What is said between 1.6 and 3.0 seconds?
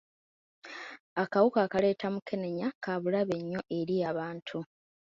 akaleeta mukenenya ka